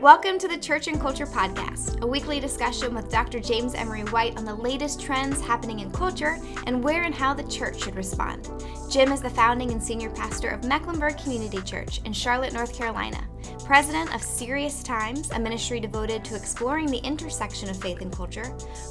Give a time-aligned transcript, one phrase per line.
[0.00, 3.38] Welcome to the Church and Culture Podcast, a weekly discussion with Dr.
[3.38, 7.42] James Emery White on the latest trends happening in culture and where and how the
[7.42, 8.48] church should respond.
[8.90, 13.28] Jim is the founding and senior pastor of Mecklenburg Community Church in Charlotte, North Carolina,
[13.66, 18.44] president of Serious Times, a ministry devoted to exploring the intersection of faith and culture,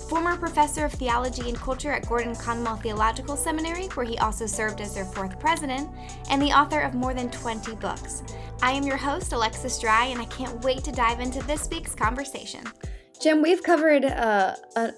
[0.07, 4.79] former professor of theology and culture at Gordon Conwell Theological Seminary, where he also served
[4.79, 5.89] as their fourth president,
[6.29, 8.23] and the author of more than 20 books.
[8.61, 11.95] I am your host, Alexis Drye, and I can't wait to dive into this week's
[11.95, 12.61] conversation.
[13.21, 14.93] Jim, we've covered uh, a,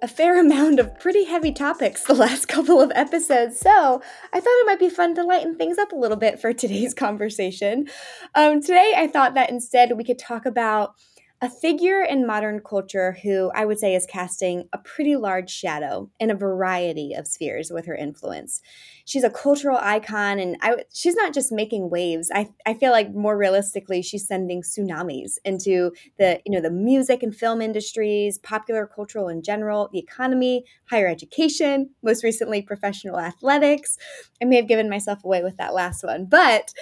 [0.00, 4.00] a, fair amount of pretty heavy topics the last couple of episodes, so
[4.32, 6.94] I thought it might be fun to lighten things up a little bit for today's
[7.06, 7.86] conversation.
[8.34, 10.94] Um, today, I thought that instead we could talk about
[11.42, 16.08] a figure in modern culture who I would say is casting a pretty large shadow
[16.18, 18.62] in a variety of spheres with her influence.
[19.04, 22.30] She's a cultural icon, and I, she's not just making waves.
[22.34, 27.22] I, I feel like more realistically, she's sending tsunamis into the you know the music
[27.22, 33.96] and film industries, popular cultural in general, the economy, higher education, most recently professional athletics.
[34.40, 36.72] I may have given myself away with that last one, but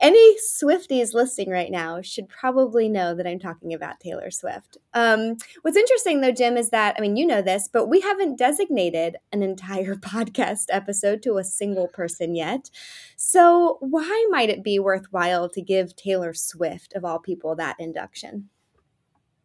[0.00, 4.78] any Swifties listening right now should probably know that I'm talking about Taylor Swift.
[4.94, 8.38] Um, what's interesting though, Jim, is that, I mean, you know this, but we haven't
[8.38, 12.70] designated an entire podcast episode to a single person yet.
[13.16, 18.48] So why might it be worthwhile to give Taylor Swift, of all people, that induction?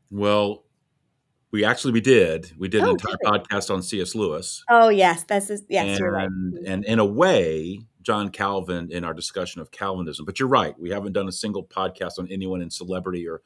[0.10, 0.64] Well,
[1.52, 2.52] we actually we did.
[2.58, 4.16] We did oh, an entire podcast on C.S.
[4.16, 4.64] Lewis.
[4.70, 6.30] Oh yes, that's yes, and, you're right.
[6.30, 6.66] Mm-hmm.
[6.66, 10.26] And in a way, John Calvin in our discussion of Calvinism.
[10.26, 10.78] But you're right.
[10.80, 13.42] We haven't done a single podcast on anyone in celebrity or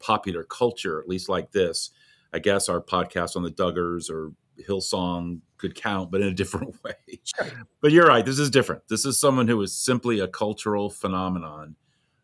[0.00, 1.90] popular culture, at least like this.
[2.32, 4.32] I guess our podcast on the Duggars or
[4.68, 6.94] Hillsong could count, but in a different way.
[7.24, 7.46] Sure.
[7.80, 8.24] But you're right.
[8.24, 8.82] This is different.
[8.88, 11.76] This is someone who is simply a cultural phenomenon.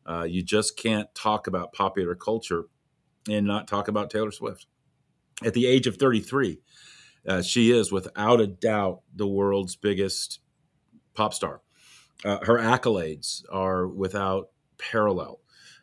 [0.07, 2.65] Uh, you just can't talk about popular culture
[3.29, 4.67] and not talk about Taylor Swift.
[5.45, 6.61] At the age of 33,
[7.27, 10.41] uh, she is without a doubt the world's biggest
[11.15, 11.61] pop star.
[12.25, 15.41] Uh, her accolades are without parallel.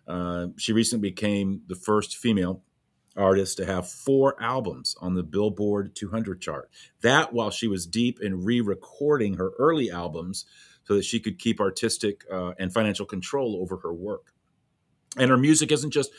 [0.07, 2.63] Uh, she recently became the first female
[3.15, 6.69] artist to have four albums on the Billboard 200 chart.
[7.01, 10.45] That while she was deep in re recording her early albums
[10.85, 14.33] so that she could keep artistic uh, and financial control over her work.
[15.17, 16.11] And her music isn't just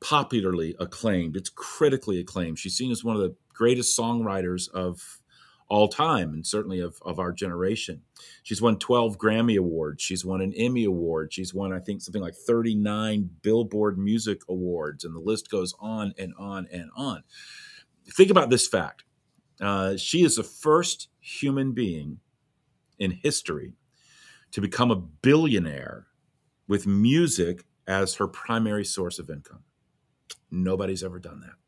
[0.00, 2.58] popularly acclaimed, it's critically acclaimed.
[2.58, 5.19] She's seen as one of the greatest songwriters of
[5.70, 8.02] all time and certainly of, of our generation.
[8.42, 10.02] She's won 12 Grammy Awards.
[10.02, 11.32] She's won an Emmy Award.
[11.32, 16.12] She's won, I think, something like 39 Billboard Music Awards, and the list goes on
[16.18, 17.22] and on and on.
[18.16, 19.04] Think about this fact
[19.60, 22.18] uh, she is the first human being
[22.98, 23.74] in history
[24.50, 26.06] to become a billionaire
[26.66, 29.62] with music as her primary source of income.
[30.50, 31.59] Nobody's ever done that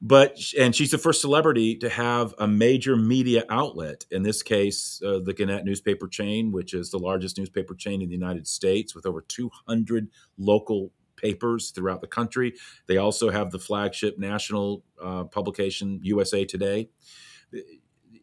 [0.00, 5.02] but and she's the first celebrity to have a major media outlet in this case
[5.04, 8.94] uh, the gannett newspaper chain which is the largest newspaper chain in the united states
[8.94, 12.54] with over 200 local papers throughout the country.
[12.86, 16.88] They also have the flagship national uh, publication usa today.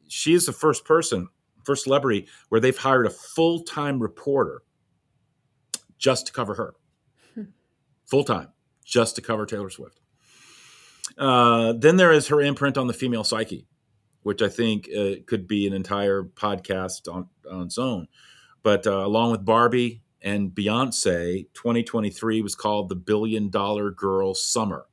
[0.07, 1.27] She is the first person
[1.63, 4.61] first celebrity where they've hired a full-time reporter
[5.97, 6.75] just to cover her.
[7.33, 7.43] Hmm.
[8.05, 8.49] full-time
[8.83, 9.99] just to cover taylor swift
[11.17, 13.67] uh, then there is her imprint on the female psyche,
[14.23, 18.07] which I think uh, could be an entire podcast on, on its own.
[18.63, 24.87] But uh, along with Barbie and Beyonce, 2023 was called the Billion Dollar Girl Summer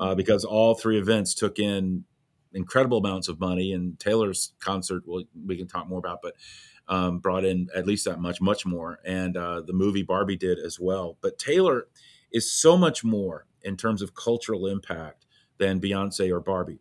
[0.00, 0.16] uh, mm-hmm.
[0.16, 2.04] because all three events took in
[2.54, 3.72] incredible amounts of money.
[3.72, 6.34] And Taylor's concert, well, we can talk more about, but
[6.88, 8.98] um, brought in at least that much, much more.
[9.04, 11.18] And uh, the movie Barbie did as well.
[11.20, 11.86] But Taylor
[12.32, 15.26] is so much more in terms of cultural impact
[15.62, 16.80] than Beyonce or Barbie.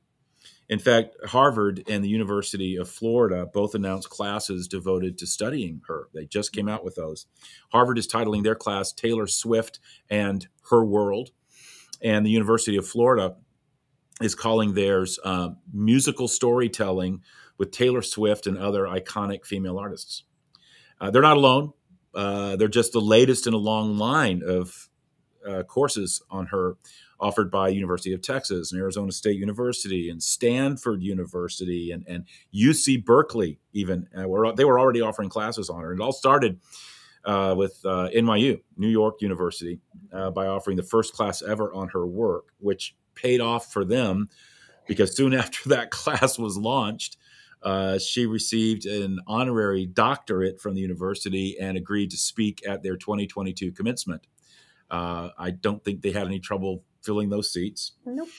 [0.67, 6.07] In fact, Harvard and the University of Florida both announced classes devoted to studying her.
[6.15, 7.27] They just came out with those.
[7.71, 11.29] Harvard is titling their class Taylor Swift and Her World,
[12.01, 13.35] and the University of Florida
[14.19, 17.21] is calling theirs uh, musical storytelling
[17.59, 20.23] with Taylor Swift and other iconic female artists.
[20.99, 21.73] Uh, they're not alone.
[22.15, 24.89] Uh, they're just the latest in a long line of
[25.47, 26.77] uh, courses on her
[27.21, 33.05] offered by University of Texas and Arizona State University and Stanford University and, and UC
[33.05, 34.07] Berkeley even.
[34.17, 35.93] Uh, were, they were already offering classes on her.
[35.93, 36.59] It all started
[37.23, 39.79] uh, with uh, NYU, New York University,
[40.11, 44.27] uh, by offering the first class ever on her work, which paid off for them
[44.87, 47.17] because soon after that class was launched,
[47.63, 52.97] uh, she received an honorary doctorate from the university and agreed to speak at their
[52.97, 54.25] 2022 commencement.
[54.89, 57.93] Uh, I don't think they had any trouble filling those seats.
[58.05, 58.29] Nope.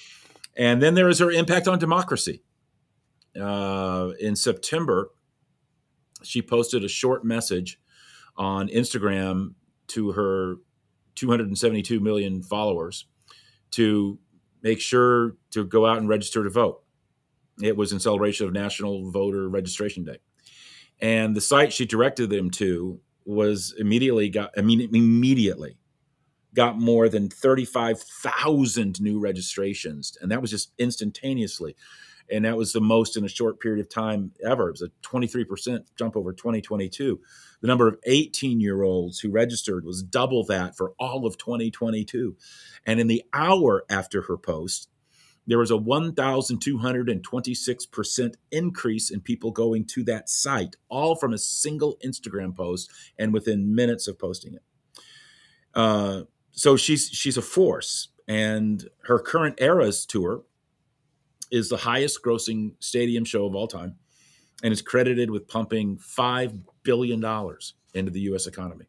[0.57, 2.43] And then there is her impact on democracy.
[3.41, 5.11] Uh, in September,
[6.23, 7.81] she posted a short message
[8.37, 9.55] on Instagram
[9.89, 10.57] to her
[11.15, 13.07] 272 million followers
[13.73, 14.19] to
[14.63, 16.83] make sure to go out and register to vote.
[17.63, 20.19] It was in celebration of National Voter Registration Day.
[21.01, 25.79] And the site she directed them to was immediately got I mean immediately
[26.55, 31.77] got more than 35,000 new registrations and that was just instantaneously.
[32.31, 34.69] And that was the most in a short period of time ever.
[34.69, 37.21] It was a 23% jump over 2022
[37.63, 42.37] the number of 18 year olds who registered was double that for all of 2022
[42.85, 44.89] and in the hour after her post
[45.47, 51.99] there was a 1,226% increase in people going to that site, all from a single
[52.05, 52.89] Instagram post
[53.19, 54.63] and within minutes of posting it.
[55.75, 56.23] Uh,
[56.53, 60.43] so she's she's a force, and her current Eras tour
[61.51, 63.97] is the highest grossing stadium show of all time,
[64.63, 68.47] and is credited with pumping five billion dollars into the U.S.
[68.47, 68.87] economy.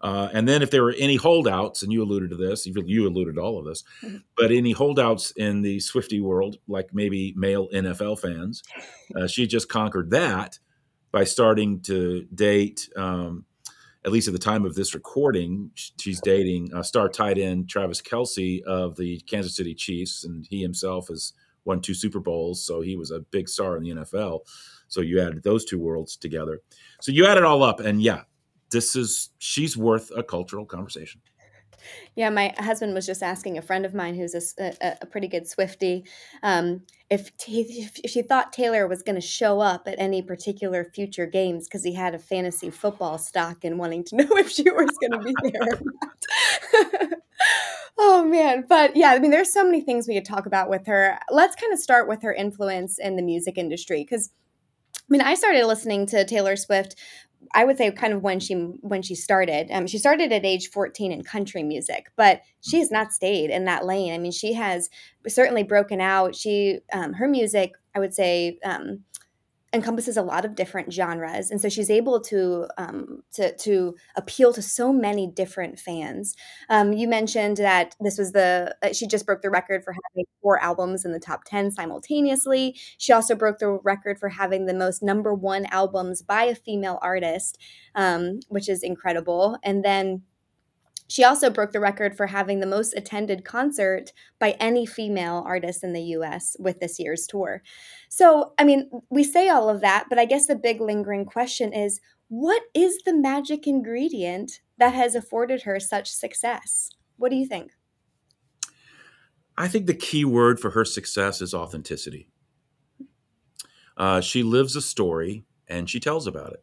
[0.00, 3.36] Uh, and then if there were any holdouts, and you alluded to this, you alluded
[3.36, 4.18] to all of this, mm-hmm.
[4.36, 8.62] but any holdouts in the Swiftie world, like maybe male NFL fans,
[9.16, 10.58] uh, she just conquered that
[11.12, 12.90] by starting to date.
[12.94, 13.45] Um,
[14.06, 18.00] at least at the time of this recording, she's dating uh, star tight end Travis
[18.00, 21.32] Kelce of the Kansas City Chiefs, and he himself has
[21.64, 24.42] won two Super Bowls, so he was a big star in the NFL.
[24.86, 26.60] So you added those two worlds together.
[27.00, 28.22] So you add it all up, and yeah,
[28.70, 31.20] this is she's worth a cultural conversation.
[32.14, 35.28] Yeah, my husband was just asking a friend of mine who's a, a, a pretty
[35.28, 36.06] good Swiftie
[36.42, 41.26] um, if, if she thought Taylor was going to show up at any particular future
[41.26, 44.90] games because he had a fantasy football stock and wanting to know if she was
[45.00, 47.10] going to be there
[47.98, 50.86] oh man, but yeah, I mean, there's so many things we could talk about with
[50.86, 51.18] her.
[51.30, 54.30] Let's kind of start with her influence in the music industry because.
[54.98, 56.96] I mean, I started listening to Taylor Swift
[57.56, 59.68] I would say kind of when she when she started.
[59.70, 63.64] Um, she started at age 14 in country music, but she has not stayed in
[63.64, 64.12] that lane.
[64.12, 64.90] I mean, she has
[65.26, 66.36] certainly broken out.
[66.36, 69.04] She um, her music, I would say, um,
[69.72, 74.52] encompasses a lot of different genres, and so she's able to um, to to appeal
[74.52, 76.34] to so many different fans.
[76.68, 80.24] Um, you mentioned that this was the uh, she just broke the record for having
[80.40, 82.76] four albums in the top ten simultaneously.
[82.98, 86.98] She also broke the record for having the most number one albums by a female
[87.02, 87.58] artist,
[87.94, 89.58] um, which is incredible.
[89.62, 90.22] And then
[91.08, 95.84] she also broke the record for having the most attended concert by any female artist
[95.84, 97.62] in the US with this year's tour.
[98.08, 101.72] So, I mean, we say all of that, but I guess the big lingering question
[101.72, 106.90] is what is the magic ingredient that has afforded her such success?
[107.16, 107.72] What do you think?
[109.56, 112.28] I think the key word for her success is authenticity.
[113.96, 116.62] Uh, she lives a story and she tells about it.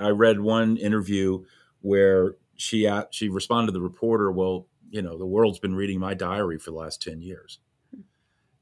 [0.00, 1.44] I read one interview
[1.80, 6.14] where she she responded to the reporter, "Well, you know, the world's been reading my
[6.14, 7.58] diary for the last ten years."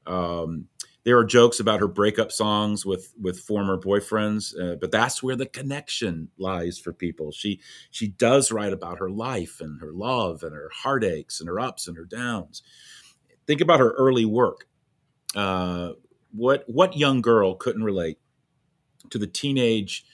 [0.05, 0.67] Um,
[1.03, 5.35] there are jokes about her breakup songs with with former boyfriends, uh, but that's where
[5.35, 7.31] the connection lies for people.
[7.31, 7.61] She
[7.91, 11.87] she does write about her life and her love and her heartaches and her ups
[11.87, 12.63] and her downs.
[13.47, 14.67] Think about her early work.
[15.35, 15.93] Uh,
[16.31, 18.19] what what young girl couldn't relate
[19.09, 20.05] to the teenage,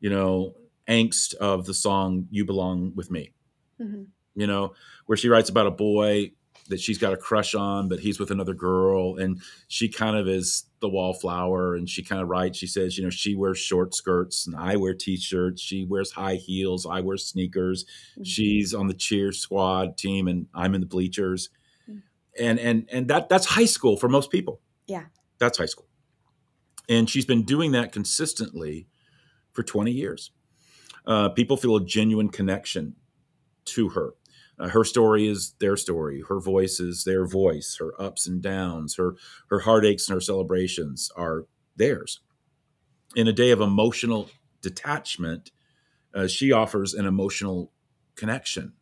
[0.00, 0.54] you know,
[0.88, 3.32] angst of the song "You Belong with Me."
[3.80, 4.04] Mm-hmm.
[4.36, 4.74] You know,
[5.06, 6.32] where she writes about a boy
[6.68, 10.26] that she's got a crush on, but he's with another girl, and she kind of
[10.26, 11.74] is the wallflower.
[11.74, 12.58] And she kind of writes.
[12.58, 15.60] She says, you know, she wears short skirts, and I wear t-shirts.
[15.60, 16.86] She wears high heels.
[16.86, 17.84] I wear sneakers.
[17.84, 18.22] Mm-hmm.
[18.24, 21.50] She's on the cheer squad team, and I'm in the bleachers.
[21.88, 21.98] Mm-hmm.
[22.42, 24.60] And and and that that's high school for most people.
[24.86, 25.04] Yeah,
[25.38, 25.86] that's high school.
[26.88, 28.88] And she's been doing that consistently
[29.52, 30.32] for 20 years
[31.06, 32.96] uh, people feel a genuine connection
[33.66, 34.14] to her.
[34.58, 36.22] Uh, her story is their story.
[36.28, 37.76] Her voice is their voice.
[37.78, 39.16] Her ups and downs, her
[39.48, 41.46] her heartaches and her celebrations are
[41.76, 42.20] theirs.
[43.16, 44.30] In a day of emotional
[44.62, 45.50] detachment,
[46.14, 47.72] uh, she offers an emotional
[48.14, 48.72] connection.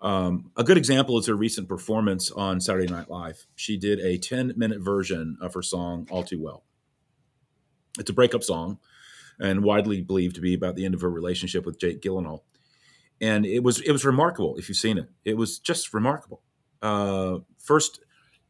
[0.00, 3.46] Um, a good example is her recent performance on Saturday Night Live.
[3.54, 6.64] She did a 10 minute version of her song All Too Well.
[7.98, 8.78] It's a breakup song
[9.38, 12.40] and widely believed to be about the end of her relationship with Jake Gyllenhaal.
[13.20, 15.08] And it was it was remarkable if you've seen it.
[15.24, 16.42] It was just remarkable.
[16.82, 18.00] Uh, first,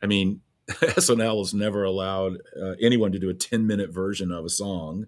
[0.03, 4.45] I mean, SNL has never allowed uh, anyone to do a 10 minute version of
[4.45, 5.07] a song.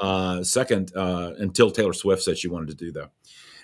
[0.00, 3.10] Uh, second, uh, until Taylor Swift said she wanted to do that.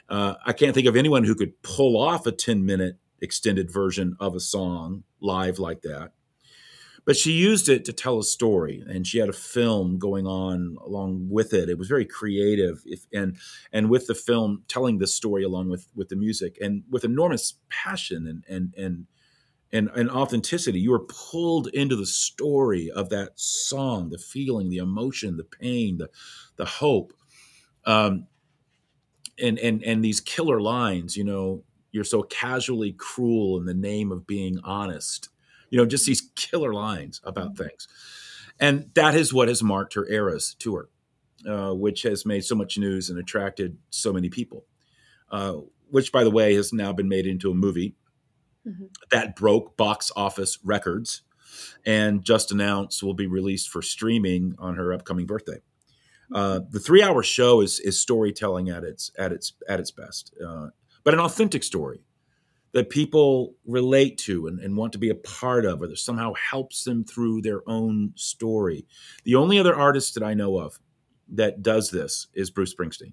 [0.09, 4.17] Uh, I can't think of anyone who could pull off a 10 minute extended version
[4.21, 6.13] of a song live like that.
[7.07, 10.77] But she used it to tell a story, and she had a film going on
[10.83, 11.69] along with it.
[11.69, 13.37] It was very creative, if, and
[13.73, 17.55] and with the film telling the story along with with the music, and with enormous
[17.69, 19.07] passion and and and
[19.75, 20.79] and, and authenticity.
[20.79, 25.99] You were pulled into the story of that song, the feeling, the emotion, the pain,
[25.99, 26.09] the
[26.57, 27.13] the hope.
[27.85, 28.29] Um,
[29.39, 34.13] and and and these killer lines, you know, you're so casually cruel in the name
[34.13, 35.29] of being honest.
[35.71, 37.65] You know, just these killer lines about mm-hmm.
[37.65, 37.89] things.
[38.61, 40.89] And that is what has marked her Eras tour,
[41.49, 44.65] uh, which has made so much news and attracted so many people.
[45.31, 45.57] Uh,
[45.91, 47.95] which, by the way, has now been made into a movie
[48.67, 48.85] mm-hmm.
[49.11, 51.23] that broke box office records
[51.85, 55.61] and just announced will be released for streaming on her upcoming birthday.
[56.33, 60.69] Uh, the three-hour show is is storytelling at its at its at its best, uh,
[61.05, 62.01] but an authentic story
[62.75, 66.33] that people relate to and, and, want to be a part of, or that somehow
[66.35, 68.85] helps them through their own story.
[69.23, 70.81] The only other artist that I know of
[71.29, 73.13] that does this is Bruce Springsteen.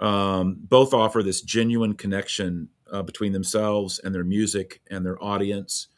[0.00, 5.88] Um, both offer this genuine connection uh, between themselves and their music and their audience.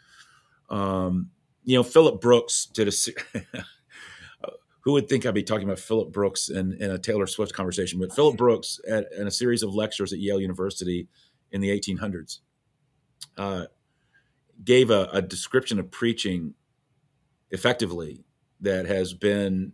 [0.68, 1.30] Um,
[1.64, 3.62] you know, Phillips Brooks did a.
[4.80, 7.98] who would think I'd be talking about Phillips Brooks in, a Taylor Swift conversation?
[7.98, 11.08] But Phillips Brooks, at, in a series of lectures at Yale University
[11.50, 12.38] in the 1800s,
[13.36, 13.66] uh,
[14.64, 16.54] gave a, a description of preaching
[17.50, 18.24] effectively
[18.60, 19.72] that has been,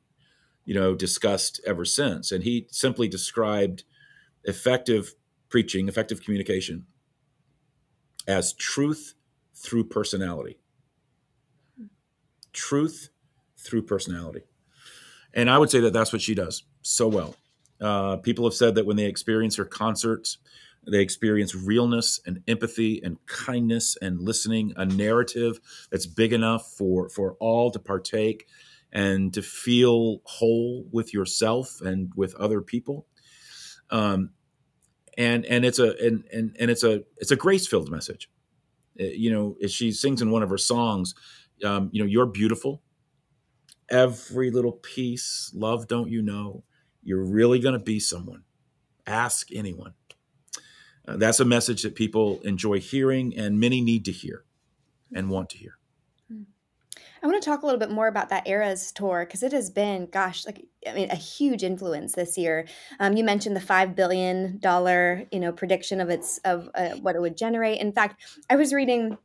[0.64, 2.33] you know, discussed ever since.
[2.33, 3.85] And he simply described
[4.45, 5.14] effective
[5.49, 6.87] preaching, effective communication,
[8.26, 9.14] as truth
[9.55, 10.59] through personality.
[12.52, 13.11] Truth
[13.57, 14.43] through personality.
[15.35, 17.37] And I would say that that's what she does so well.
[17.81, 20.38] Uh, people have said that when they experience her concerts,
[20.91, 25.61] they experience realness and empathy and kindness and listening, a narrative
[25.91, 28.47] that's big enough for, for all to partake
[28.93, 33.07] and to feel whole with yourself and with other people.
[33.91, 34.31] Um,
[35.19, 38.31] and and it's a and and, and it's a it's a grace filled message.
[38.99, 41.15] Uh, you know, she sings in one of her songs,
[41.65, 42.83] um, you know, you're beautiful
[43.93, 45.53] every little piece.
[45.55, 46.65] Love, don't you know?
[47.03, 48.43] You're really going to be someone.
[49.07, 49.95] Ask anyone.
[51.07, 54.45] Uh, that's a message that people enjoy hearing and many need to hear
[55.13, 55.79] and want to hear.
[57.23, 59.71] I want to talk a little bit more about that Eras tour because it has
[59.71, 62.67] been, gosh, like I mean, a huge influence this year.
[62.99, 67.15] Um, you mentioned the five billion dollar, you know, prediction of its of uh, what
[67.15, 67.81] it would generate.
[67.81, 69.19] In fact, I was reading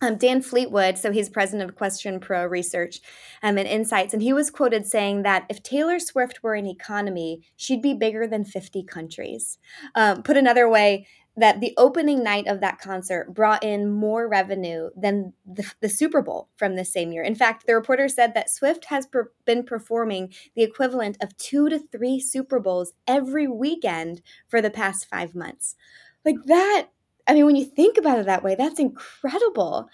[0.00, 3.00] um, Dan Fleetwood, so he's president of QuestionPro Research
[3.42, 7.42] um, and Insights, and he was quoted saying that if Taylor Swift were an economy,
[7.56, 9.58] she'd be bigger than 50 countries.
[9.94, 14.90] Um, put another way, that the opening night of that concert brought in more revenue
[14.96, 17.22] than the, the Super Bowl from the same year.
[17.22, 21.68] In fact, the reporter said that Swift has per- been performing the equivalent of two
[21.68, 25.76] to three Super Bowls every weekend for the past five months.
[26.24, 26.88] Like that
[27.30, 29.88] I mean, when you think about it that way, that's incredible.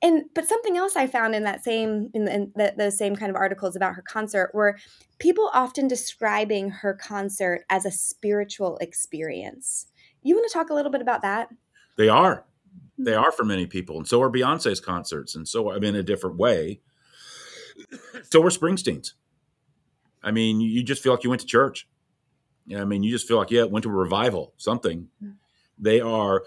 [0.00, 3.14] And but something else I found in that same in, the, in the, those same
[3.14, 4.78] kind of articles about her concert were
[5.18, 9.88] people often describing her concert as a spiritual experience.
[10.22, 11.50] You want to talk a little bit about that?
[11.98, 12.46] They are.
[12.96, 13.22] They mm-hmm.
[13.22, 16.02] are for many people, and so are Beyonce's concerts, and so I mean, in a
[16.02, 16.80] different way.
[18.30, 19.14] So are Springsteen's.
[20.22, 21.86] I mean, you just feel like you went to church.
[22.74, 25.08] I mean, you just feel like yeah, went to a revival, something.
[25.22, 25.32] Mm-hmm.
[25.78, 26.44] They are,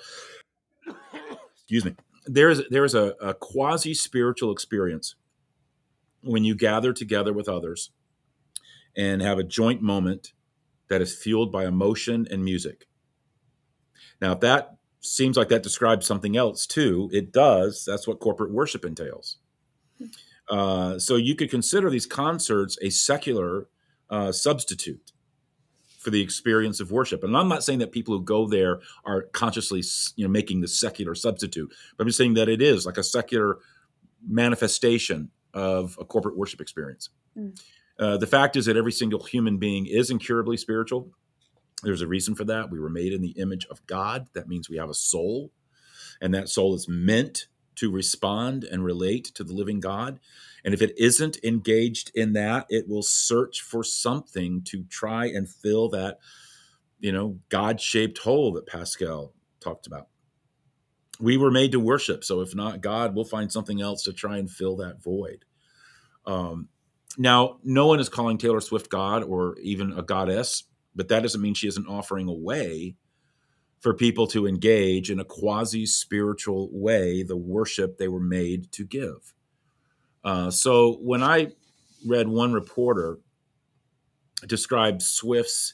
[1.53, 1.95] excuse me,
[2.25, 5.15] there's there's a, a quasi spiritual experience
[6.21, 7.91] when you gather together with others
[8.95, 10.33] and have a joint moment
[10.89, 12.87] that is fueled by emotion and music.
[14.21, 17.85] Now, if that seems like that describes something else too, it does.
[17.85, 19.37] That's what corporate worship entails.
[20.49, 23.67] Uh, so you could consider these concerts a secular
[24.09, 25.11] uh, substitute
[26.01, 27.23] for the experience of worship.
[27.23, 29.83] And I'm not saying that people who go there are consciously,
[30.15, 33.03] you know, making the secular substitute, but I'm just saying that it is like a
[33.03, 33.59] secular
[34.27, 37.09] manifestation of a corporate worship experience.
[37.37, 37.59] Mm.
[37.99, 41.11] Uh, the fact is that every single human being is incurably spiritual.
[41.83, 42.71] There's a reason for that.
[42.71, 44.27] We were made in the image of God.
[44.33, 45.51] That means we have a soul,
[46.19, 50.19] and that soul is meant to respond and relate to the living God.
[50.63, 55.49] And if it isn't engaged in that, it will search for something to try and
[55.49, 56.19] fill that,
[56.99, 60.07] you know, God shaped hole that Pascal talked about.
[61.19, 62.23] We were made to worship.
[62.23, 65.45] So if not God, we'll find something else to try and fill that void.
[66.25, 66.69] Um,
[67.17, 70.63] now, no one is calling Taylor Swift God or even a goddess.
[70.95, 72.95] but that doesn't mean she isn't offering a way
[73.81, 78.85] for people to engage in a quasi spiritual way the worship they were made to
[78.85, 79.33] give.
[80.23, 81.51] Uh, so when I
[82.05, 83.19] read one reporter
[84.47, 85.73] describe Swift's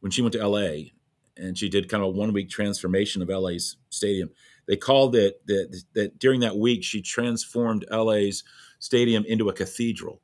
[0.00, 0.90] when she went to LA
[1.36, 4.30] and she did kind of a one week transformation of LA's stadium.
[4.66, 8.42] They called it that, that during that week she transformed LA's
[8.78, 10.20] stadium into a cathedral.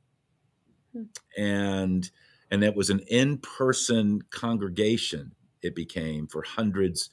[0.93, 1.03] Hmm.
[1.37, 2.09] And
[2.51, 5.31] and it was an in-person congregation
[5.63, 7.09] it became for hundreds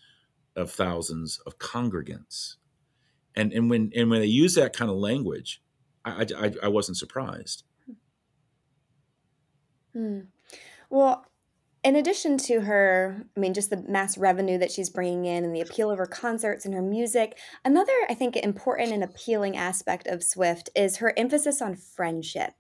[0.57, 2.57] of thousands of congregants.
[3.35, 5.63] And and when and when they use that kind of language,
[6.05, 7.65] I I, I wasn't surprised.
[9.93, 10.21] Hmm.
[10.89, 11.25] Well,
[11.83, 15.55] in addition to her, I mean, just the mass revenue that she's bringing in and
[15.55, 20.07] the appeal of her concerts and her music, another, I think, important and appealing aspect
[20.07, 22.53] of Swift is her emphasis on friendship.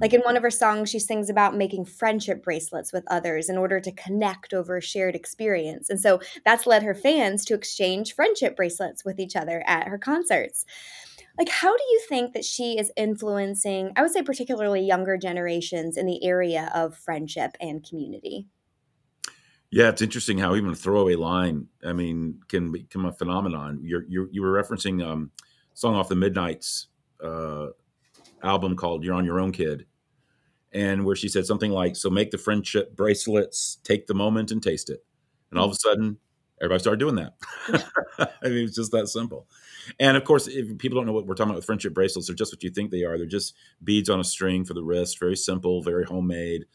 [0.00, 3.58] Like in one of her songs, she sings about making friendship bracelets with others in
[3.58, 5.90] order to connect over a shared experience.
[5.90, 9.98] And so that's led her fans to exchange friendship bracelets with each other at her
[9.98, 10.64] concerts
[11.36, 15.96] like how do you think that she is influencing i would say particularly younger generations
[15.96, 18.48] in the area of friendship and community
[19.70, 23.80] yeah, it's interesting how even a throwaway line, I mean, can become a phenomenon.
[23.82, 25.30] You're, you're you were referencing um,
[25.74, 26.86] song off the Midnights
[27.22, 27.68] uh,
[28.42, 29.86] album called "You're on Your Own, Kid,"
[30.72, 34.62] and where she said something like, "So make the friendship bracelets, take the moment and
[34.62, 35.04] taste it,"
[35.50, 36.18] and all of a sudden,
[36.60, 37.34] everybody started doing that.
[38.42, 39.46] I mean, it's just that simple.
[40.00, 42.36] And of course, if people don't know what we're talking about with friendship bracelets, they're
[42.36, 43.18] just what you think they are.
[43.18, 46.66] They're just beads on a string for the wrist, very simple, very homemade.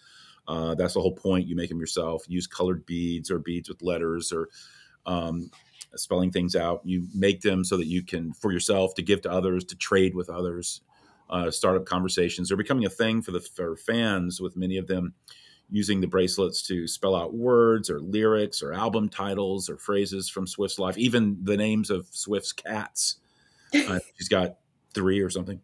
[0.48, 1.48] Uh, that's the whole point.
[1.48, 2.24] You make them yourself.
[2.28, 4.50] Use colored beads or beads with letters or
[5.06, 5.50] um,
[5.96, 6.82] spelling things out.
[6.84, 10.16] You make them so that you can, for yourself, to give to others, to trade
[10.16, 10.82] with others,
[11.30, 12.48] uh, start up conversations.
[12.48, 15.14] They're becoming a thing for the for fans, with many of them
[15.70, 20.46] using the bracelets to spell out words or lyrics or album titles or phrases from
[20.46, 23.18] Swift's life, even the names of Swift's cats.
[23.74, 24.58] Uh, she's got
[24.94, 25.60] three or something.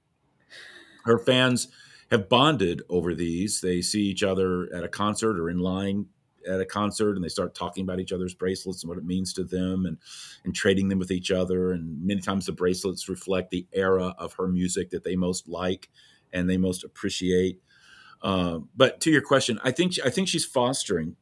[1.03, 1.67] Her fans
[2.11, 3.61] have bonded over these.
[3.61, 6.07] They see each other at a concert or in line
[6.47, 9.33] at a concert and they start talking about each other's bracelets and what it means
[9.33, 9.97] to them and
[10.43, 14.33] and trading them with each other and many times the bracelets reflect the era of
[14.33, 15.89] her music that they most like
[16.31, 17.59] and they most appreciate
[18.21, 21.15] uh, but to your question i think i think she's fostering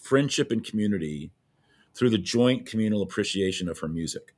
[0.00, 1.30] friendship and community
[1.94, 4.34] through the joint communal appreciation of her music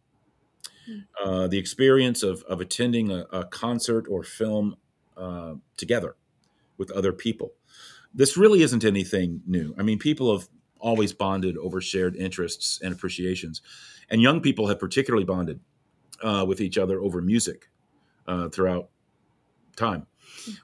[0.87, 0.99] hmm.
[1.25, 4.77] uh, the experience of, of attending a, a concert or film
[5.17, 6.17] uh, together
[6.79, 7.53] with other people.
[8.15, 9.75] This really isn't anything new.
[9.79, 10.49] I mean, people have
[10.79, 13.61] always bonded over shared interests and appreciations,
[14.11, 15.61] and young people have particularly bonded
[16.23, 17.69] uh, with each other over music
[18.27, 18.89] uh, throughout
[19.77, 20.07] time.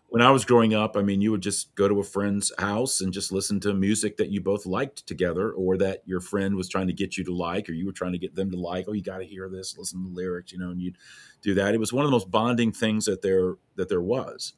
[0.09, 3.01] When I was growing up, I mean, you would just go to a friend's house
[3.01, 6.69] and just listen to music that you both liked together, or that your friend was
[6.69, 8.87] trying to get you to like, or you were trying to get them to like.
[8.89, 10.99] Oh, you got to hear this, listen to the lyrics, you know, and you'd
[11.43, 11.75] do that.
[11.75, 14.55] It was one of the most bonding things that there that there was.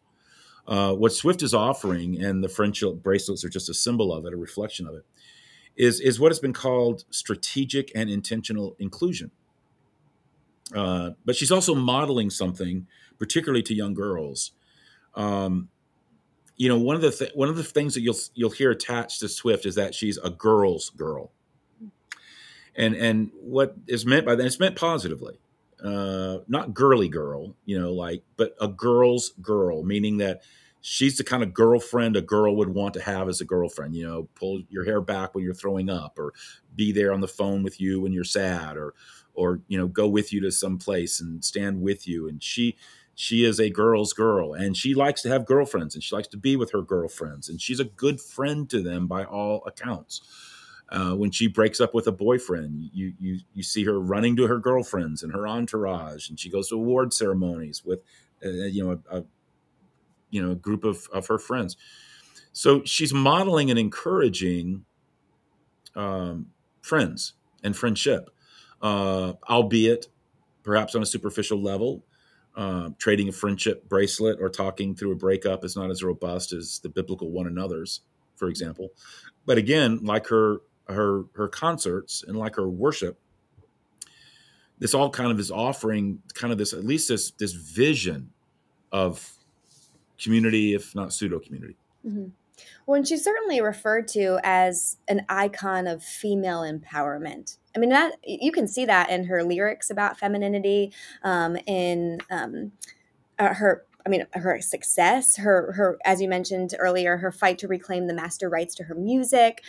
[0.66, 4.32] Uh, what Swift is offering, and the friendship bracelets are just a symbol of it,
[4.32, 5.04] a reflection of it,
[5.76, 9.30] is is what has been called strategic and intentional inclusion.
[10.74, 12.86] Uh, but she's also modeling something,
[13.18, 14.52] particularly to young girls.
[15.14, 15.68] Um,
[16.56, 19.20] you know, one of the th- one of the things that you'll you'll hear attached
[19.20, 21.32] to Swift is that she's a girl's girl,
[22.76, 24.46] and and what is meant by that?
[24.46, 25.38] It's meant positively
[25.82, 30.42] uh, not girly girl, you know, like, but a girl's girl, meaning that
[30.80, 34.06] she's the kind of girlfriend a girl would want to have as a girlfriend, you
[34.06, 36.32] know, pull your hair back when you're throwing up or
[36.74, 38.94] be there on the phone with you when you're sad or,
[39.34, 42.28] or, you know, go with you to some place and stand with you.
[42.28, 42.76] And she,
[43.14, 46.36] she is a girl's girl and she likes to have girlfriends and she likes to
[46.36, 50.22] be with her girlfriends and she's a good friend to them by all accounts
[50.92, 54.46] uh, when she breaks up with a boyfriend, you you you see her running to
[54.46, 58.00] her girlfriends and her entourage, and she goes to award ceremonies with,
[58.44, 59.24] uh, you know, a, a,
[60.28, 61.78] you know a group of of her friends.
[62.52, 64.84] So she's modeling and encouraging
[65.96, 66.48] um,
[66.82, 67.32] friends
[67.64, 68.28] and friendship,
[68.82, 70.08] uh, albeit
[70.62, 72.04] perhaps on a superficial level.
[72.54, 76.80] Uh, trading a friendship bracelet or talking through a breakup is not as robust as
[76.82, 78.02] the biblical one another's,
[78.36, 78.90] for example.
[79.46, 83.18] But again, like her her her concerts and like her worship
[84.78, 88.30] this all kind of is offering kind of this at least this this vision
[88.90, 89.34] of
[90.20, 92.26] community if not pseudo community mm-hmm.
[92.86, 98.14] well and she's certainly referred to as an icon of female empowerment i mean that
[98.24, 102.72] you can see that in her lyrics about femininity um, in um,
[103.38, 107.68] uh, her I mean, her success, her her as you mentioned earlier, her fight to
[107.68, 109.62] reclaim the master rights to her music,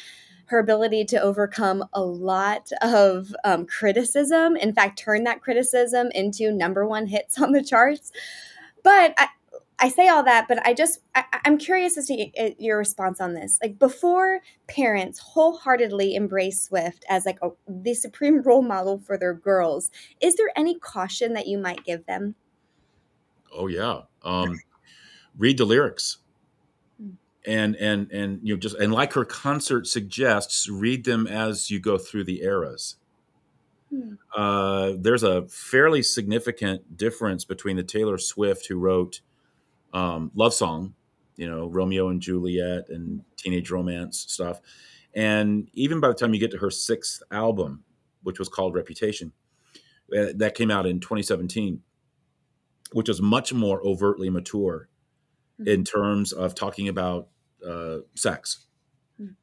[0.46, 4.56] her ability to overcome a lot of um, criticism.
[4.56, 8.12] In fact, turn that criticism into number one hits on the charts.
[8.84, 9.30] But I,
[9.80, 13.34] I say all that, but I just I, am curious as to your response on
[13.34, 13.60] this.
[13.62, 19.34] Like before, parents wholeheartedly embrace Swift as like a, the supreme role model for their
[19.34, 19.92] girls.
[20.22, 22.36] Is there any caution that you might give them?
[23.52, 24.60] Oh yeah, um,
[25.38, 26.20] read the lyrics,
[27.00, 27.12] hmm.
[27.46, 31.80] and and and you know just and like her concert suggests, read them as you
[31.80, 32.98] go through the eras.
[33.90, 34.14] Hmm.
[34.36, 39.22] Uh, there's a fairly significant difference between the Taylor Swift who wrote
[39.94, 40.94] um, love song,
[41.36, 44.60] you know, Romeo and Juliet and teenage romance stuff.
[45.14, 47.84] And even by the time you get to her sixth album,
[48.24, 49.32] which was called Reputation,
[50.16, 51.82] uh, that came out in 2017,
[52.92, 54.90] which was much more overtly mature
[55.60, 55.70] mm-hmm.
[55.70, 57.30] in terms of talking about
[57.68, 58.66] uh, sex.
[59.22, 59.34] Mm-hmm.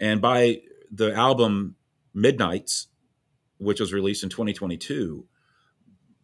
[0.00, 1.76] And by the album
[2.14, 2.88] Midnights,
[3.58, 5.26] which was released in 2022,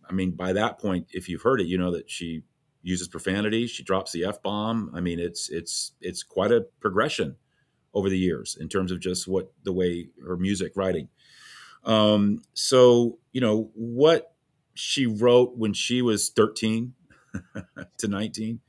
[0.08, 2.42] I mean, by that point, if you've heard it, you know that she
[2.82, 3.66] uses profanity.
[3.66, 4.90] She drops the f bomb.
[4.94, 7.36] I mean, it's it's it's quite a progression
[7.94, 11.08] over the years in terms of just what the way her music writing.
[11.84, 14.34] Um, so you know what
[14.74, 16.94] she wrote when she was 13
[17.98, 18.60] to 19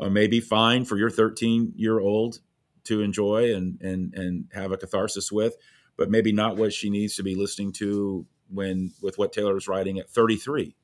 [0.00, 2.40] uh, may be fine for your 13 year old
[2.84, 5.56] to enjoy and and and have a catharsis with,
[5.96, 9.68] but maybe not what she needs to be listening to when with what Taylor is
[9.68, 10.74] writing at 33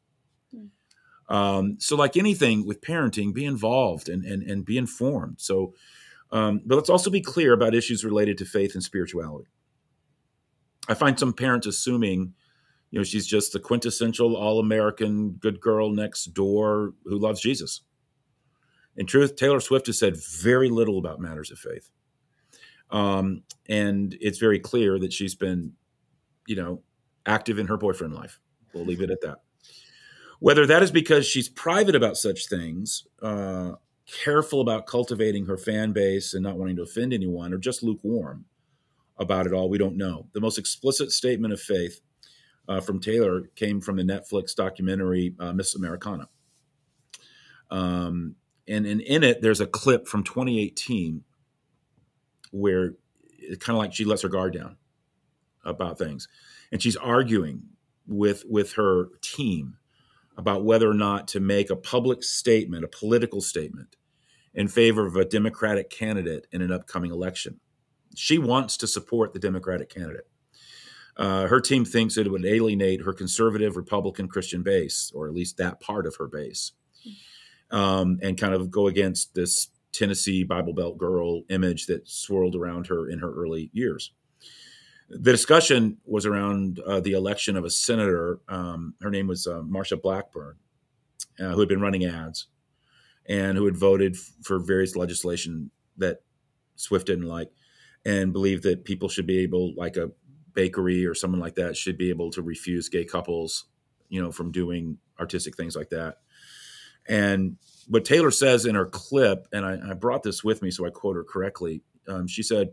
[1.31, 5.37] um, so, like anything with parenting, be involved and and, and be informed.
[5.41, 5.75] So,
[6.33, 9.49] um, but let's also be clear about issues related to faith and spirituality.
[10.89, 12.35] I find some parents assuming,
[12.91, 17.83] you know, she's just the quintessential all-American good girl next door who loves Jesus.
[18.97, 21.91] In truth, Taylor Swift has said very little about matters of faith,
[22.91, 25.75] um, and it's very clear that she's been,
[26.49, 26.83] you know,
[27.25, 28.41] active in her boyfriend life.
[28.75, 29.39] We'll leave it at that.
[30.41, 33.73] Whether that is because she's private about such things, uh,
[34.25, 38.47] careful about cultivating her fan base and not wanting to offend anyone, or just lukewarm
[39.19, 40.27] about it all, we don't know.
[40.33, 42.01] The most explicit statement of faith
[42.69, 46.29] uh, from Taylor came from the Netflix documentary uh, Miss Americana.
[47.71, 51.23] Um, and, and in it, there's a clip from 2018
[52.53, 52.95] where
[53.29, 54.77] it's kind of like she lets her guard down
[55.65, 56.29] about things.
[56.73, 57.63] And she's arguing
[58.07, 59.77] with with her team
[60.41, 63.97] about whether or not to make a public statement, a political statement,
[64.55, 67.61] in favor of a Democratic candidate in an upcoming election.
[68.17, 70.27] She wants to support the Democratic candidate.
[71.17, 75.59] Uh, her team thinks it would alienate her conservative Republican Christian base, or at least
[75.59, 76.73] that part of her base,
[77.71, 82.87] um, and kind of go against this Tennessee Bible Belt girl image that swirled around
[82.87, 84.13] her in her early years
[85.11, 88.39] the discussion was around uh, the election of a senator.
[88.49, 90.57] Um, her name was uh, Marsha Blackburn,
[91.41, 92.47] uh, who had been running ads
[93.29, 96.23] and who had voted f- for various legislation that
[96.77, 97.51] Swift didn't like
[98.07, 100.11] and believed that people should be able, like a
[100.55, 103.67] bakery or someone like that, should be able to refuse gay couples,
[104.09, 106.19] you know, from doing artistic things like that.
[107.09, 107.57] And
[107.89, 110.91] what Taylor says in her clip, and I, I brought this with me so I
[110.91, 112.71] quote her correctly, um, she said,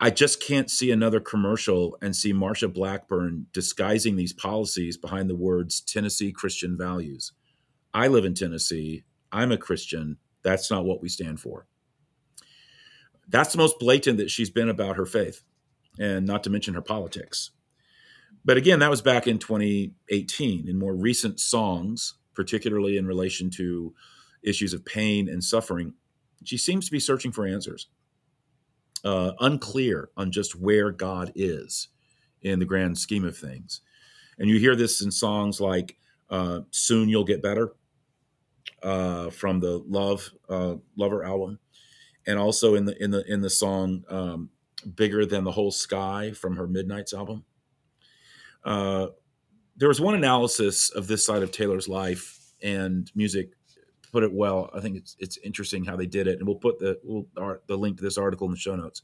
[0.00, 5.34] I just can't see another commercial and see Marsha Blackburn disguising these policies behind the
[5.34, 7.32] words Tennessee Christian values.
[7.92, 9.02] I live in Tennessee.
[9.32, 10.18] I'm a Christian.
[10.42, 11.66] That's not what we stand for.
[13.28, 15.42] That's the most blatant that she's been about her faith,
[15.98, 17.50] and not to mention her politics.
[18.44, 20.68] But again, that was back in 2018.
[20.68, 23.94] In more recent songs, particularly in relation to
[24.44, 25.94] issues of pain and suffering,
[26.44, 27.88] she seems to be searching for answers
[29.04, 31.88] uh, unclear on just where God is
[32.42, 33.80] in the grand scheme of things.
[34.38, 35.96] And you hear this in songs like
[36.30, 37.74] uh, "Soon You'll Get Better"
[38.82, 41.58] uh, from the Love uh, Lover album,
[42.26, 44.50] and also in the in the in the song um,
[44.94, 47.44] "Bigger Than the Whole Sky" from her Midnights album.
[48.64, 49.08] Uh,
[49.76, 53.52] there was one analysis of this side of Taylor's life and music
[54.12, 54.70] put it well.
[54.74, 57.60] I think it's it's interesting how they did it, and we'll put the we'll, our,
[57.66, 59.02] the link to this article in the show notes,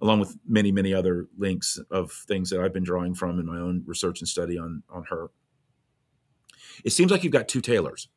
[0.00, 3.58] along with many many other links of things that I've been drawing from in my
[3.58, 5.30] own research and study on on her.
[6.84, 8.08] It seems like you've got two Taylors.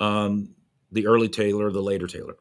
[0.00, 0.54] Um,
[0.90, 2.36] the early Taylor, the later Taylor.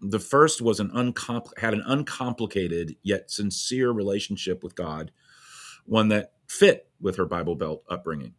[0.00, 5.10] The first was an uncompl- had an uncomplicated yet sincere relationship with God,
[5.84, 8.34] one that fit with her Bible Belt upbringing.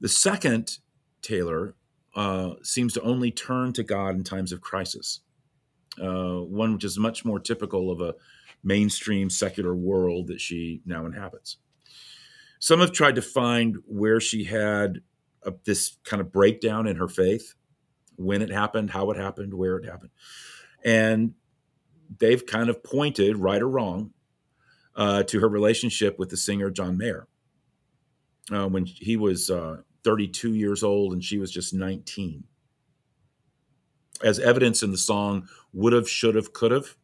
[0.00, 0.78] The second
[1.26, 1.74] Taylor
[2.14, 5.20] uh, seems to only turn to God in times of crisis.
[6.00, 8.14] Uh, one which is much more typical of a
[8.62, 11.56] mainstream secular world that she now inhabits.
[12.58, 15.00] Some have tried to find where she had
[15.42, 17.54] a, this kind of breakdown in her faith,
[18.16, 20.10] when it happened, how it happened, where it happened.
[20.84, 21.34] And
[22.18, 24.12] they've kind of pointed, right or wrong,
[24.94, 27.26] uh, to her relationship with the singer John Mayer.
[28.50, 32.44] Uh, when he was uh, 32 years old and she was just 19.
[34.22, 36.96] As evidence in the song Would Have, Should Have, Could Have,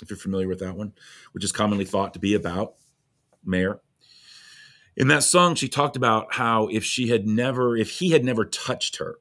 [0.00, 0.92] if you're familiar with that one,
[1.32, 2.74] which is commonly thought to be about
[3.44, 3.80] Mayer.
[4.96, 8.44] In that song, she talked about how if she had never, if he had never
[8.44, 9.16] touched her,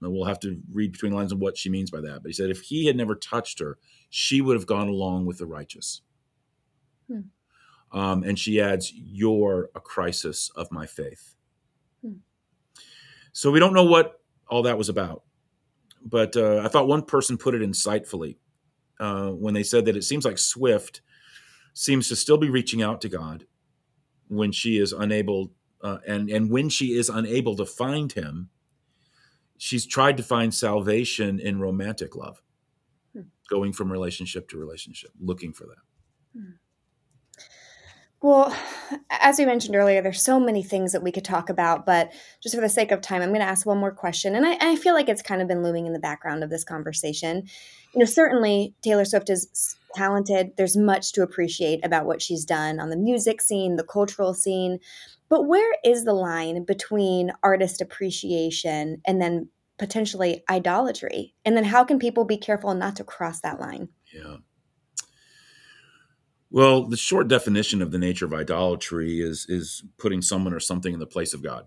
[0.00, 2.22] and we'll have to read between lines of what she means by that.
[2.22, 5.38] But he said if he had never touched her, she would have gone along with
[5.38, 6.00] the righteous.
[7.06, 7.20] Hmm.
[7.92, 11.33] Um, and she adds, You're a crisis of my faith.
[13.34, 15.24] So we don't know what all that was about.
[16.02, 18.36] But uh, I thought one person put it insightfully
[19.00, 21.00] uh, when they said that it seems like Swift
[21.72, 23.46] seems to still be reaching out to God
[24.28, 28.50] when she is unable, uh, and and when she is unable to find Him,
[29.58, 32.40] she's tried to find salvation in romantic love,
[33.12, 33.22] hmm.
[33.50, 36.38] going from relationship to relationship, looking for that.
[36.38, 36.50] Hmm.
[38.24, 38.56] Well,
[39.10, 42.10] as we mentioned earlier, there's so many things that we could talk about, but
[42.42, 44.34] just for the sake of time, I'm going to ask one more question.
[44.34, 46.64] And I, I, feel like it's kind of been looming in the background of this
[46.64, 47.46] conversation.
[47.92, 50.52] You know, certainly Taylor Swift is talented.
[50.56, 54.78] There's much to appreciate about what she's done on the music scene, the cultural scene.
[55.28, 61.34] But where is the line between artist appreciation and then potentially idolatry?
[61.44, 63.90] And then how can people be careful not to cross that line?
[64.10, 64.36] Yeah.
[66.54, 70.94] Well, the short definition of the nature of idolatry is is putting someone or something
[70.94, 71.66] in the place of God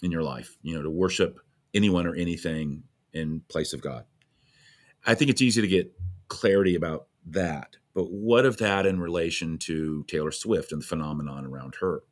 [0.00, 0.56] in your life.
[0.62, 1.40] You know, to worship
[1.74, 4.04] anyone or anything in place of God.
[5.04, 5.92] I think it's easy to get
[6.28, 11.44] clarity about that, but what of that in relation to Taylor Swift and the phenomenon
[11.44, 12.04] around her?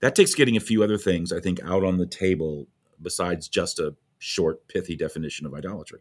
[0.00, 2.68] That takes getting a few other things, I think, out on the table
[3.00, 6.00] besides just a short, pithy definition of idolatry.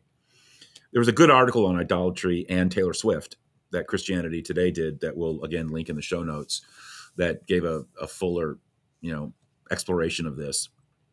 [0.92, 3.38] There was a good article on idolatry and Taylor Swift
[3.74, 6.62] that Christianity Today did that we'll again link in the show notes
[7.18, 8.58] that gave a, a fuller,
[9.02, 9.34] you know,
[9.70, 10.70] exploration of this.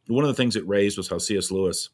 [0.06, 1.50] One of the things it raised was how C.S.
[1.50, 1.90] Lewis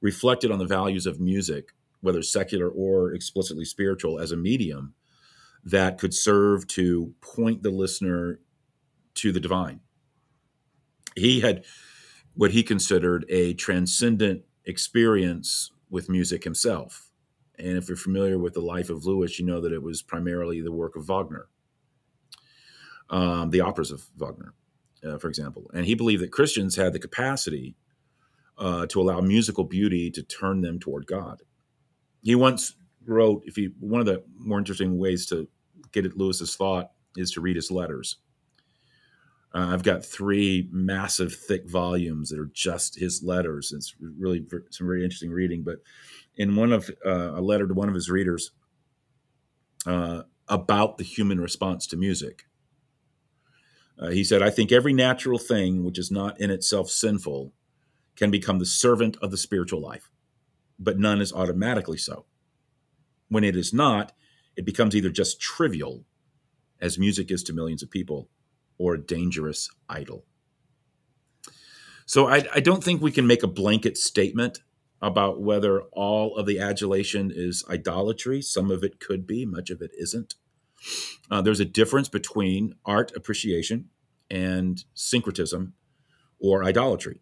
[0.00, 1.70] reflected on the values of music,
[2.00, 4.94] whether secular or explicitly spiritual, as a medium
[5.64, 8.40] that could serve to point the listener
[9.14, 9.80] to the divine.
[11.16, 11.64] He had
[12.34, 17.07] what he considered a transcendent experience with music himself
[17.58, 20.60] and if you're familiar with the life of Lewis, you know that it was primarily
[20.60, 21.48] the work of Wagner,
[23.10, 24.54] um, the operas of Wagner,
[25.04, 25.70] uh, for example.
[25.74, 27.76] And he believed that Christians had the capacity
[28.58, 31.42] uh, to allow musical beauty to turn them toward God.
[32.22, 35.48] He once wrote, if you one of the more interesting ways to
[35.92, 38.16] get at Lewis's thought is to read his letters.
[39.54, 43.72] Uh, I've got three massive, thick volumes that are just his letters.
[43.72, 45.62] It's really some very interesting reading.
[45.62, 45.78] But
[46.38, 48.52] in one of uh, a letter to one of his readers
[49.86, 52.44] uh, about the human response to music.
[53.98, 57.52] Uh, he said, I think every natural thing which is not in itself sinful
[58.14, 60.10] can become the servant of the spiritual life,
[60.78, 62.24] but none is automatically so.
[63.28, 64.12] When it is not,
[64.56, 66.04] it becomes either just trivial,
[66.80, 68.28] as music is to millions of people,
[68.78, 70.24] or a dangerous idol.
[72.06, 74.60] So I, I don't think we can make a blanket statement
[75.00, 78.42] about whether all of the adulation is idolatry.
[78.42, 80.34] Some of it could be, much of it isn't.
[81.30, 83.90] Uh, there's a difference between art appreciation
[84.30, 85.74] and syncretism
[86.40, 87.20] or idolatry,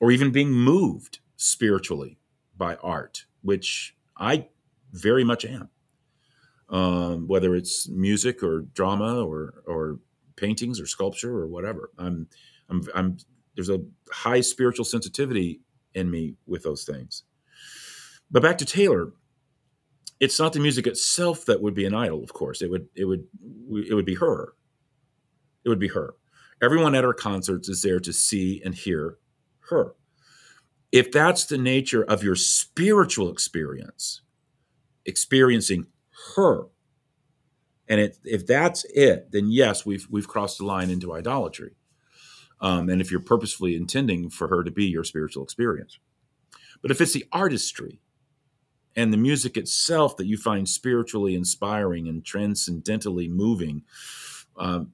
[0.00, 2.18] or even being moved spiritually
[2.56, 4.48] by art, which I
[4.92, 5.70] very much am.
[6.68, 9.98] Um, whether it's music or drama or or
[10.36, 12.28] paintings or sculpture or whatever, I'm
[12.70, 13.16] I'm I'm
[13.54, 15.60] there's a high spiritual sensitivity
[15.94, 17.24] in me with those things.
[18.30, 19.12] But back to Taylor,
[20.20, 22.62] it's not the music itself that would be an idol, of course.
[22.62, 23.26] It would it would
[23.88, 24.54] it would be her.
[25.64, 26.14] It would be her.
[26.62, 29.18] Everyone at her concerts is there to see and hear
[29.70, 29.94] her.
[30.92, 34.22] If that's the nature of your spiritual experience,
[35.04, 35.86] experiencing
[36.36, 36.66] her,
[37.88, 41.74] and it, if that's it, then yes, we've we've crossed the line into idolatry
[42.62, 45.98] um, and if you're purposefully intending for her to be your spiritual experience.
[46.80, 48.00] But if it's the artistry
[48.96, 53.82] and the music itself that you find spiritually inspiring and transcendentally moving,
[54.56, 54.92] um,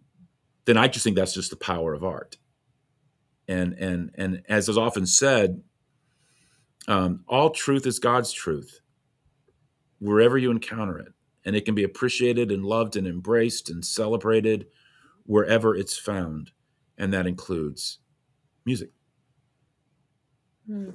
[0.65, 2.37] then I just think that's just the power of art.
[3.49, 5.63] and and and as is often said,
[6.89, 8.81] um, all truth is God's truth.
[10.01, 11.13] Wherever you encounter it,
[11.45, 14.67] and it can be appreciated and loved and embraced and celebrated
[15.25, 16.53] wherever it's found,
[16.99, 17.99] and that includes
[18.67, 18.91] music.
[20.69, 20.91] Hmm.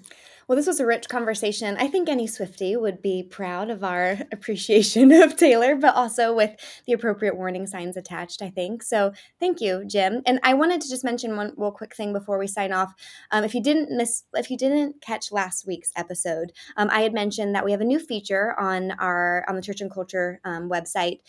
[0.48, 1.78] Well, this was a rich conversation.
[1.80, 6.52] I think any Swiftie would be proud of our appreciation of Taylor, but also with
[6.86, 8.84] the appropriate warning signs attached, I think.
[8.84, 10.22] So thank you, Jim.
[10.28, 12.94] And I wanted to just mention one real quick thing before we sign off.
[13.32, 17.14] Um, if you didn't miss, if you didn't catch last week's episode, um, I had
[17.14, 20.70] mentioned that we have a new feature on our on the Church and Culture um,
[20.70, 21.22] website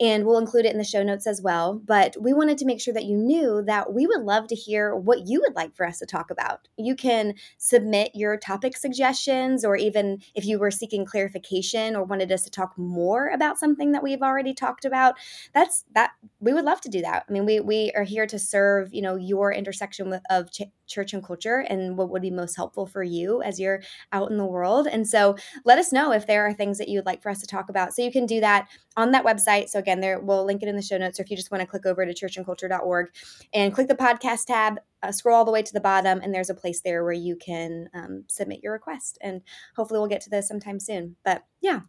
[0.00, 1.80] and we'll include it in the show notes as well.
[1.84, 4.94] But we wanted to make sure that you knew that we would love to hear
[4.94, 6.68] what you would like for us to talk about.
[6.76, 12.30] You can submit your topic suggestions, or even if you were seeking clarification or wanted
[12.32, 15.16] us to talk more about something that we've already talked about.
[15.52, 17.24] That's that we would love to do that.
[17.28, 20.50] I mean, we we are here to serve you know your intersection with, of
[20.88, 24.36] church and culture and what would be most helpful for you as you're out in
[24.36, 24.86] the world.
[24.86, 27.40] And so let us know if there are things that you would like for us
[27.40, 27.94] to talk about.
[27.94, 29.68] So you can do that on that website.
[29.68, 31.20] So again, there we'll link it in the show notes.
[31.20, 33.10] Or if you just want to click over to churchandculture.org
[33.52, 36.50] and click the podcast tab, uh, scroll all the way to the bottom, and there's
[36.50, 39.18] a place there where you can um, submit your request.
[39.20, 39.42] And
[39.76, 41.16] hopefully, we'll get to this sometime soon.
[41.24, 41.80] But yeah,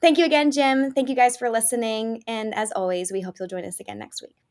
[0.00, 0.92] thank you again, Jim.
[0.92, 2.22] Thank you guys for listening.
[2.26, 4.47] And as always, we hope you'll join us again next week.